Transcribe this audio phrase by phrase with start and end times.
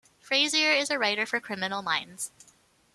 [0.19, 2.31] Frazier is a writer for Criminal Minds.